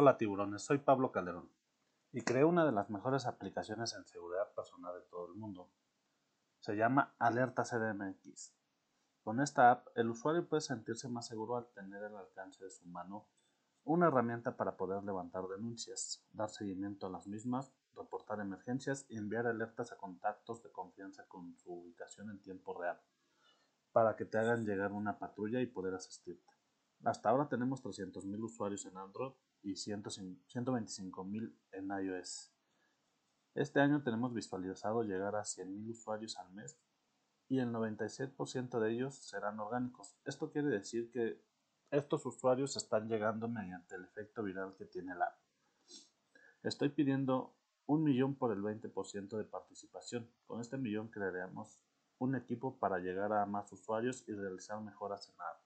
Hola 0.00 0.16
tiburones, 0.16 0.62
soy 0.62 0.78
Pablo 0.78 1.10
Calderón 1.10 1.50
y 2.12 2.20
creé 2.20 2.44
una 2.44 2.64
de 2.64 2.70
las 2.70 2.88
mejores 2.88 3.26
aplicaciones 3.26 3.94
en 3.94 4.06
seguridad 4.06 4.54
personal 4.54 4.94
de 4.94 5.04
todo 5.10 5.26
el 5.26 5.34
mundo. 5.34 5.72
Se 6.60 6.76
llama 6.76 7.16
Alerta 7.18 7.64
CDMX. 7.64 8.54
Con 9.24 9.40
esta 9.40 9.72
app, 9.72 9.88
el 9.96 10.10
usuario 10.10 10.48
puede 10.48 10.60
sentirse 10.60 11.08
más 11.08 11.26
seguro 11.26 11.56
al 11.56 11.66
tener 11.72 12.00
el 12.04 12.14
alcance 12.14 12.62
de 12.62 12.70
su 12.70 12.86
mano 12.86 13.26
una 13.82 14.06
herramienta 14.06 14.56
para 14.56 14.76
poder 14.76 15.02
levantar 15.02 15.48
denuncias, 15.48 16.24
dar 16.30 16.48
seguimiento 16.48 17.08
a 17.08 17.10
las 17.10 17.26
mismas, 17.26 17.72
reportar 17.96 18.38
emergencias 18.38 19.04
y 19.08 19.16
enviar 19.16 19.48
alertas 19.48 19.90
a 19.90 19.96
contactos 19.96 20.62
de 20.62 20.70
confianza 20.70 21.26
con 21.26 21.56
su 21.56 21.72
ubicación 21.72 22.30
en 22.30 22.40
tiempo 22.40 22.80
real, 22.80 23.00
para 23.90 24.14
que 24.14 24.26
te 24.26 24.38
hagan 24.38 24.64
llegar 24.64 24.92
una 24.92 25.18
patrulla 25.18 25.60
y 25.60 25.66
poder 25.66 25.94
asistirte. 25.94 26.57
Hasta 27.04 27.30
ahora 27.30 27.48
tenemos 27.48 27.82
300.000 27.82 28.42
usuarios 28.42 28.84
en 28.86 28.96
Android 28.96 29.32
y 29.62 29.72
125.000 29.72 31.54
en 31.72 31.90
iOS. 31.90 32.52
Este 33.54 33.80
año 33.80 34.02
tenemos 34.02 34.34
visualizado 34.34 35.02
llegar 35.02 35.36
a 35.36 35.42
100.000 35.42 35.90
usuarios 35.90 36.36
al 36.38 36.50
mes 36.52 36.78
y 37.48 37.58
el 37.58 37.70
97% 37.70 38.78
de 38.78 38.92
ellos 38.92 39.14
serán 39.14 39.58
orgánicos. 39.58 40.16
Esto 40.24 40.50
quiere 40.50 40.68
decir 40.68 41.10
que 41.10 41.42
estos 41.90 42.26
usuarios 42.26 42.76
están 42.76 43.08
llegando 43.08 43.48
mediante 43.48 43.94
el 43.94 44.04
efecto 44.04 44.42
viral 44.42 44.74
que 44.76 44.84
tiene 44.84 45.14
la 45.14 45.24
app. 45.24 45.38
Estoy 46.62 46.90
pidiendo 46.90 47.56
un 47.86 48.04
millón 48.04 48.34
por 48.34 48.52
el 48.52 48.60
20% 48.62 49.38
de 49.38 49.44
participación. 49.44 50.30
Con 50.46 50.60
este 50.60 50.76
millón 50.76 51.08
crearemos 51.08 51.80
un 52.18 52.34
equipo 52.34 52.78
para 52.78 52.98
llegar 52.98 53.32
a 53.32 53.46
más 53.46 53.72
usuarios 53.72 54.28
y 54.28 54.34
realizar 54.34 54.80
mejoras 54.82 55.28
en 55.30 55.38
la 55.38 55.44
app. 55.44 55.62